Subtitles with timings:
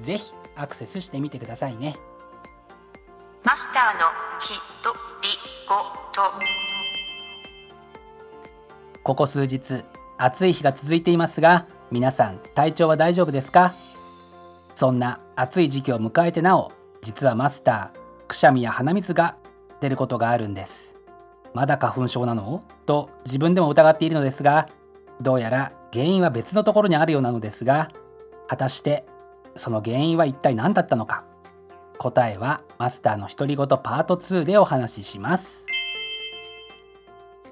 [0.00, 1.96] ぜひアクセスしてみてくださいね。
[3.44, 4.06] マスターの
[4.40, 5.28] ひとり
[5.66, 5.74] ご
[6.12, 6.22] と。
[9.02, 9.82] ここ数日
[10.18, 13.72] 暑い日が続いていますが皆さん体調は大丈夫ですか？
[14.76, 16.70] そんな暑い時期を迎えてなお
[17.02, 19.36] 実はマスターくしゃみや鼻水が
[19.80, 20.96] 出ることがあるんです。
[21.54, 22.62] まだ花粉症なの？
[22.86, 24.68] と自分でも疑っているのですが
[25.20, 27.90] どうやら原因は別のところにあるようなのですが
[28.46, 29.04] 果たして
[29.56, 31.24] その原因は一体何だったのか？
[31.98, 35.66] 答えはマスターの独り言パート2でお話しします。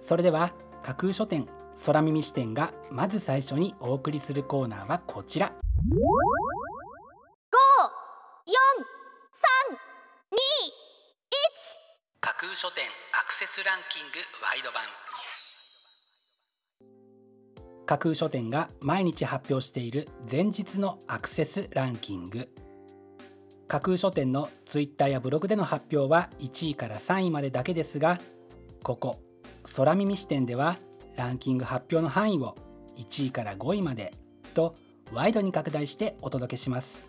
[0.00, 0.52] それでは
[0.82, 1.46] 架空書店
[1.84, 5.52] 空耳視点がまず最初にお送りするコーナーはこちら。
[12.22, 14.82] 架空書店アクセスランキングワイド版
[17.90, 22.48] 架空書店が毎日発表している前日のアクセスランキング。
[23.66, 28.20] 架空書店のツイッターやブログでの発表は1位から3位までだけですが
[28.84, 29.16] ここ
[29.74, 30.76] 空耳視点では
[31.16, 32.56] ランキング発表の範囲を
[32.96, 34.12] 1位から5位まで
[34.54, 34.74] と
[35.12, 37.08] ワイドに拡大してお届けします。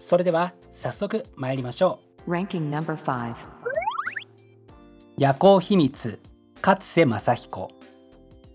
[0.00, 2.28] それでは早速参りましょう。
[2.32, 3.36] Ranking number 5
[5.16, 6.18] 夜行秘密
[6.60, 7.70] 勝瀬正彦。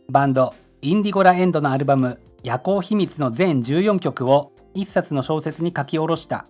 [0.09, 0.53] バンド
[0.87, 6.45] インディゴラエンドのアルバム「夜行秘密」の全14曲を一冊の小説に書き下ろした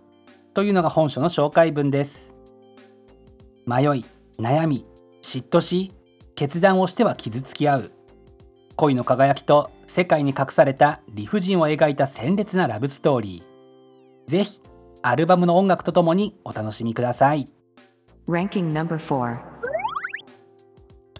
[0.54, 2.36] というのが本書の紹介文です。
[3.66, 4.04] 迷い
[4.38, 4.86] 悩み
[5.22, 5.92] 嫉妬し
[6.36, 7.90] 決断をしては傷つき合う。
[8.76, 14.30] 恋の輝きと世界に隠された理不尽を描いた鮮烈なラブストーリー。
[14.30, 14.60] ぜひ
[15.02, 17.46] アルバムの音楽とともにお楽しみください。
[18.28, 18.98] Ranking number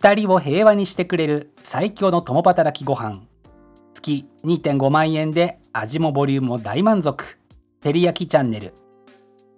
[0.01, 3.21] 42人を平和にしてくれる最強の共働きご飯。
[3.93, 7.39] 月2.5万円で味もボリュームも大満足。
[7.83, 8.73] 照り焼きチャンネル。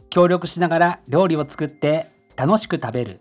[0.08, 2.06] 協力しながら料理を作って
[2.36, 3.20] 楽しく食べる。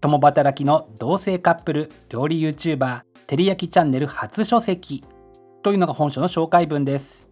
[0.00, 5.04] 共働きの同性カップル料理 YouTuber 照り焼きチャンネル初書籍。
[5.62, 7.30] というのが本書の紹介文です。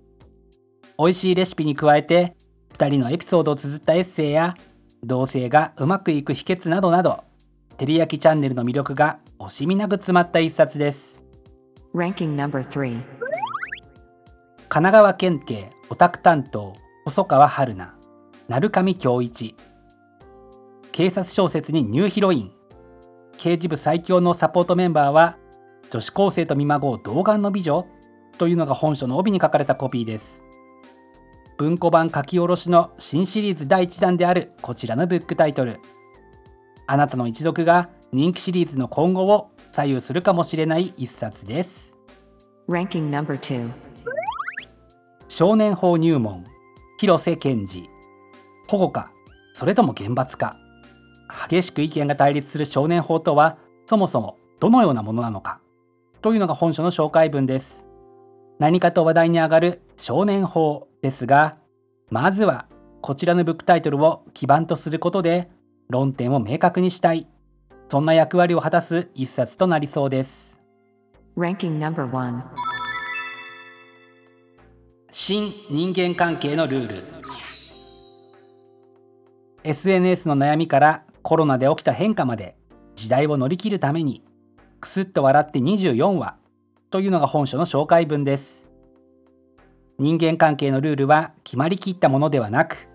[0.96, 2.36] 美味しいレシピに加えて
[2.78, 4.54] 2人のエピソードを綴ったエッセイや
[5.02, 7.24] 同性がうまくいく秘訣などなど
[7.76, 11.24] 照り焼きチャンネルの魅力が惜しみなく詰まった一冊です。
[11.92, 13.02] Ranking number 3
[14.68, 16.74] 神奈川県警オタク担当
[17.04, 17.94] 細川春菜
[18.48, 19.56] 鳴上恭一。
[20.92, 22.52] 警察小説にニューヒロイン。
[23.38, 25.36] 刑事部最強のサポートメンバーは
[25.90, 27.88] 女子高生と見まごう童顔の美女。
[28.38, 30.44] というのが本書の帯に書かれたコピーです。
[31.56, 35.80] 文庫版書き下ろしの新シリーズ第1弾であるこちらのブックタイトル
[36.86, 41.96] あなたの一読が人気シリーズの今後を左右するかもしれない一冊です。
[42.68, 43.70] Ranking number 2
[45.28, 46.44] 少年法入門。
[46.98, 47.88] 広瀬健二
[48.68, 49.10] 保護か
[49.52, 50.56] それとも厳罰か。
[51.48, 55.60] 激しく意見が対立する少年法とはそもそもどのようなものなのか。
[56.22, 57.84] というのが本書の紹介文です。
[58.58, 61.58] 何かと話題に上がる少年法ですが
[62.10, 62.66] まずは
[63.00, 65.50] こちらのブックタイトルを基盤とすることで
[65.88, 67.26] 論点を明確にしたい。
[67.88, 70.60] そんな役割を果たす一冊となりそうです。
[71.36, 72.42] Ranking number 1
[75.10, 77.04] 新人間関係のルール。
[79.62, 82.56] SNS の悩みからコロナで起きた変化まで
[82.94, 84.22] 時代を乗り切るために
[84.80, 86.36] くすっと笑って24話
[86.90, 88.68] というのが本書の紹介文です。
[89.98, 92.88] 人間関係のルールは決まりきったものではなく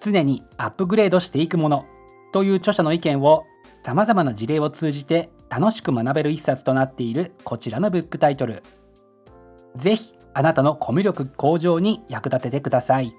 [0.00, 1.86] 常にアップグレードしていくもの
[2.32, 3.46] という著者の意見を
[3.82, 8.62] さまざまな事例を通じて楽しく学べる一冊となっているこちらのブックタイトル。
[9.76, 13.14] ぜひあなたのコミュ力向上に役立ててください。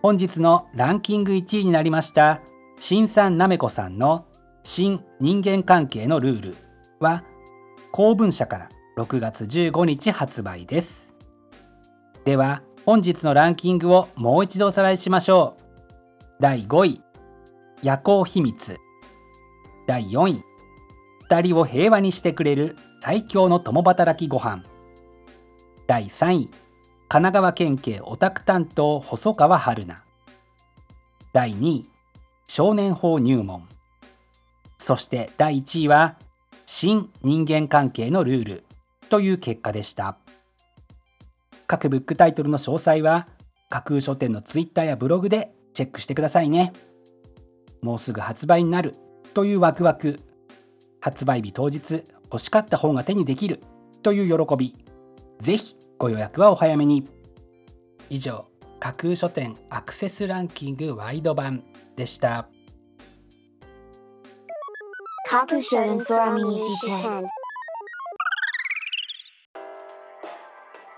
[0.00, 2.40] 本日のランキング1位になりました
[2.78, 4.26] 新さんなめこさんの
[4.62, 6.56] 新人間関係のルール
[7.00, 7.24] は
[7.90, 11.14] 公文社から6月15日発売です。
[12.24, 15.62] では本日のランキングをもう一度おさらいしましょう。
[16.40, 17.07] 第5位。
[17.82, 18.80] 夜行秘密。
[19.86, 20.44] 第4位。
[21.30, 22.76] 2人を平和にしてくれる。
[23.00, 24.64] 最強の共働きご飯。
[25.86, 26.50] 第3位。
[27.08, 30.02] 神奈川県警オタク担当細川春菜。
[31.32, 31.90] 第2位。
[32.46, 33.68] 少年法入門。
[34.78, 36.16] そして第1位は
[36.66, 38.64] 新人間関係のルール。
[39.08, 40.18] という結果でした。
[41.68, 43.28] 各ブックタイトルの詳細は
[43.70, 46.72] 架空書店のツイッターやブログでチェックしてくださいね。
[47.82, 48.92] もうすぐ発売になる
[49.34, 50.18] というワクワク
[51.00, 53.60] 発売日当日欲しかった本が手にできる
[54.02, 54.76] という喜び。
[55.40, 57.04] ぜひご予約はお早めに。
[58.10, 58.46] 以上
[58.80, 61.62] 架空書店アクセスランキングワイド版
[61.96, 62.48] でした。
[65.26, 67.28] 架空書店空耳視点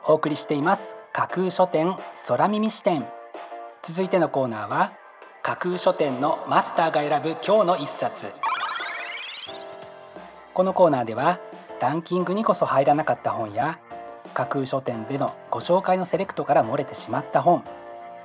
[0.07, 1.97] お送りしています架空書店。
[2.29, 3.07] 空耳視点
[3.83, 4.93] 続いてのコーナーは
[5.43, 8.33] 架空書店のマスターが選ぶ今日の一冊。
[10.53, 11.41] このコーナーでは
[11.81, 13.79] ランキングにこそ入らなかった本や
[14.35, 17.65] 架空書店でのご紹介のセレクトから漏れてしまった本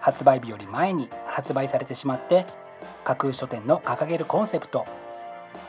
[0.02, 2.46] 発売日より前に発売されてしまって
[3.06, 4.86] 架空書店の掲げるコンセプト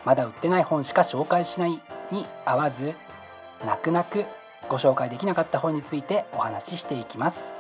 [0.05, 2.95] まだ売ってない本しか紹介しないに合わず
[3.65, 4.25] 泣く泣く
[4.69, 7.56] ご紹介できなかった本についてお話ししていきます。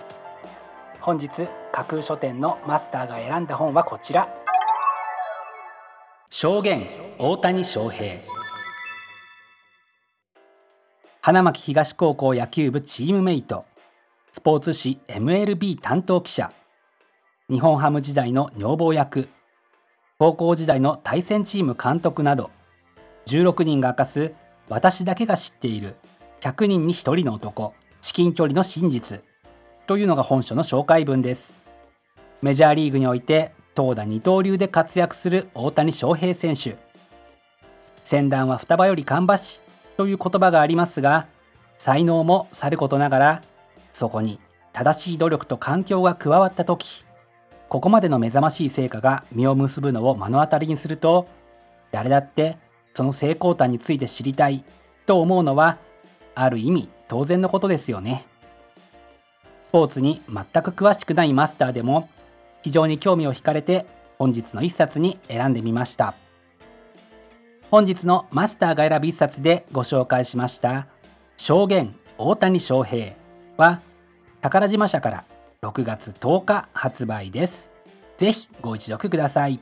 [1.06, 1.29] 本日
[1.70, 4.29] 架空書店のマスターが選んだ本はこちら。
[6.31, 8.17] 証言大谷翔平。
[11.20, 13.67] 花巻東高校野球部チームメイト。
[14.32, 16.53] スポーツ紙 MLB 担当記者。
[17.49, 19.29] 日本ハム時代の女房役。
[20.19, 22.50] 高校時代の対戦チーム監督など。
[23.26, 24.35] 16人が明かす
[24.69, 25.94] 私だけが知っている。
[26.41, 27.75] 100人に1人の男。
[28.00, 29.23] 至近距離の真実。
[29.87, 31.61] というのが本書の紹介文です
[32.43, 36.77] メジャーリーグにおいて投打二刀流で活躍する大谷翔平選手
[38.03, 39.61] 先団は双葉より芳し
[39.97, 41.29] という言葉がありますが
[41.79, 43.43] 才能もさることながら
[43.93, 44.41] そこに
[44.73, 47.05] 正しい努力と環境が加わった時
[47.69, 51.29] ここまでの目覚ましい成果が実を結ぶのを目の当たりにすると
[51.93, 52.56] 誰だって
[52.94, 54.65] その成功端について知りたい
[55.06, 55.79] と思うのは
[56.35, 58.27] ある意味当然のことですよね。
[59.69, 62.09] スポーツに全く詳しくないマスターでも
[62.63, 63.87] 非常に興味を惹かれて
[64.19, 66.15] 本日の一冊に選んでみました。
[67.71, 70.87] 本日のマスターが選ぶ一冊でご紹介しました
[71.37, 73.15] 証言大谷翔平
[73.57, 73.81] は
[74.41, 75.25] 宝島社から
[75.63, 77.71] 6月10日発売です。
[78.17, 79.59] ぜひご一読ください。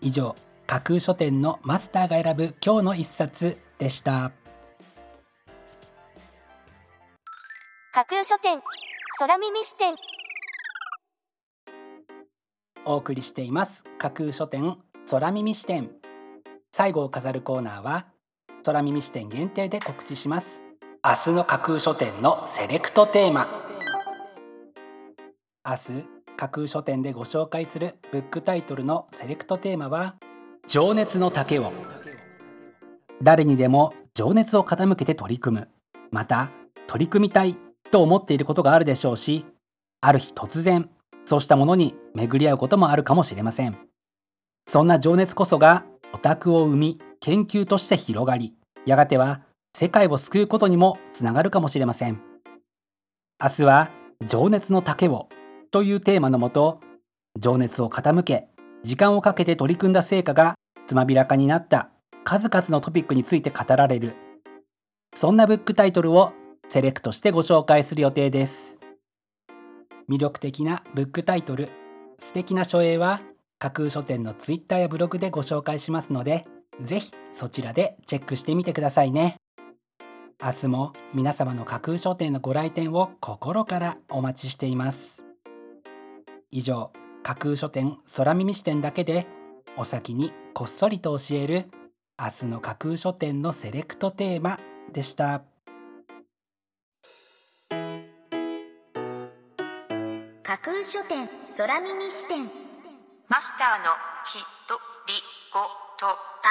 [0.00, 0.34] 以上、
[0.66, 4.32] 架空書店のマスターが選ぶ今日の一冊でした。
[8.02, 8.58] 架空書店
[9.20, 9.94] 空耳視点。
[12.84, 13.84] お送りしています。
[13.96, 14.76] 架空書店
[15.08, 15.88] 空耳視点。
[16.72, 18.06] 最後を飾るコーナーは
[18.64, 20.62] 空耳視点限定で告知します。
[21.04, 23.46] 明日の架空書店のセレクトテーマ。
[25.64, 30.16] 明日架空書店でご紹介するブックタイトルのセレクトテーマは
[30.66, 31.72] 情熱の竹を。
[33.22, 35.68] 誰にでも情熱を傾けて取り組む。
[36.10, 36.50] また
[36.88, 37.56] 取り組みたい。
[37.92, 39.44] と思っていることがあるでしょうし
[40.00, 40.90] ある日突然
[41.24, 43.78] そうしたものに巡り合うこともあるかもしれません。
[44.66, 48.54] そんな情熱こそがオタクを生み研究として広がり
[48.86, 49.42] やがては
[49.76, 52.20] 世界を救うことにもつながるかもしれません。
[53.42, 53.90] 明日は
[54.26, 55.28] 情熱の竹を
[55.70, 56.80] というテーマのもと
[57.38, 58.48] 情熱を傾け
[58.82, 60.54] 時間をかけて取り組んだ成果が
[60.86, 61.90] つまびらかになった
[62.24, 64.14] 数々のトピックについて語られる。
[65.14, 66.32] そんなブックタイトルを
[66.72, 68.78] セレクトしてご紹介する予定です。
[70.08, 71.68] 魅力的なブックタイトル
[72.18, 73.20] 素敵な書影は
[73.58, 76.46] 架空書店のツイッターやブログでご紹介しますので
[76.80, 79.36] ぜひそちらでチェックしてみてくださいね。
[80.42, 85.22] 明日も皆様の架空書店のご来店を心からお待ちしています。
[86.50, 86.90] 以上
[87.22, 89.26] 架空書店空耳視点だけで
[89.76, 91.66] お先にこっそりと教える
[92.18, 94.58] 明日の架空書店のセレクトテーマ
[94.90, 95.42] でした。
[100.52, 102.50] 架空書店空耳視点。
[103.26, 103.84] マスターの
[104.26, 104.34] き
[104.68, 104.74] と
[105.08, 105.14] り
[105.50, 105.60] ご
[105.98, 106.50] とパ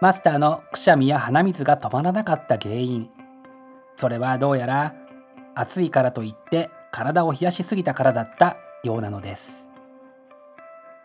[0.00, 3.10] マスターのくしゃみや鼻水が止まらなかった原因。
[3.96, 4.94] それはどうやら
[5.56, 9.68] 暑いからといって体を冷やしすぎたからだったようなのです。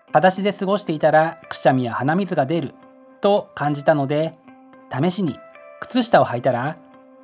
[0.09, 2.75] 裸足で過ごしていたらくしゃみや鼻水が出る
[3.21, 4.37] と感じたので
[4.91, 5.39] 試しに
[5.79, 6.77] 靴下を履いたら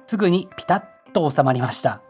[0.07, 2.01] すぐにピタッと収まりました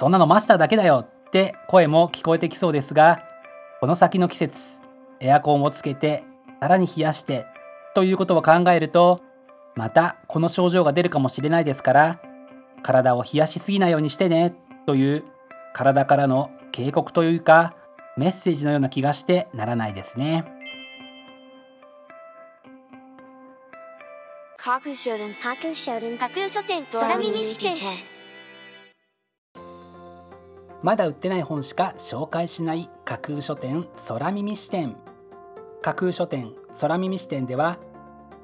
[0.00, 3.22] そんなのマスターだけだよって声も聞こえてきそうですが
[3.82, 4.58] この先の季節
[5.20, 6.24] エアコンをつけて
[6.58, 7.44] さらに冷やして
[7.94, 9.20] ということを考えると
[9.76, 12.18] またこの症状が出るかもしれないですから
[12.82, 14.54] 体を冷やしすぎないようにしてね
[14.86, 15.24] という
[15.74, 17.76] 体からの警告というか
[18.16, 20.46] メッセージのような気がしてならないですね。
[24.56, 27.74] 架空書店架空書店架空書店空耳視点
[30.82, 34.96] まだ売ってない本しか紹介しない架空書店空耳視点。
[35.82, 37.78] 架空書店空耳視点では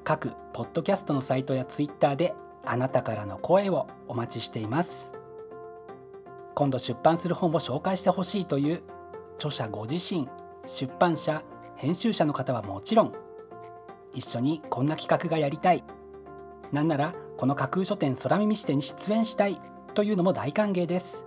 [0.03, 5.13] 各ポッドキャストのサイトやツイッターであなたからの声をお待ちしています。
[6.53, 8.81] 今度出版する本を紹介してほしいという
[9.37, 10.27] 著者ご自身
[10.65, 11.43] 出版社
[11.75, 13.13] 編集者の方はもちろん
[14.13, 15.83] 一緒にこんな企画がやりたい。
[16.71, 19.59] なんならこの架空書店空耳視点に出演したい
[19.95, 21.26] というのも大歓迎です。